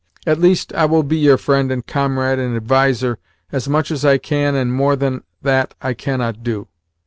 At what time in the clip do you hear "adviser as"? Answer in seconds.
2.57-3.69